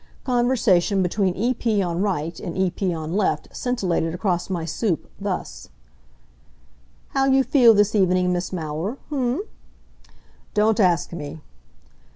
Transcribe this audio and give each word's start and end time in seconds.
Conversation 0.23 1.03
between 1.03 1.35
E. 1.35 1.53
P. 1.53 1.79
on 1.83 2.01
right, 2.01 2.39
and 2.39 2.57
E. 2.57 2.71
P. 2.71 2.91
on 2.91 3.13
left 3.13 3.55
scintillated 3.55 4.15
across 4.15 4.49
my 4.49 4.65
soup, 4.65 5.07
thus: 5.19 5.69
"How 7.09 7.25
you 7.25 7.43
feel 7.43 7.75
this 7.75 7.93
evening 7.93 8.33
Mis' 8.33 8.51
Maurer, 8.51 8.97
h'm?" 9.11 9.43
"Don't 10.55 10.79
ask 10.79 11.13
me." 11.13 11.39